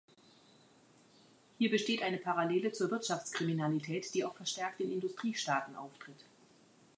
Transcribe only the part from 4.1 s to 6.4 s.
die auch verstärkt in Industriestaaten auftritt.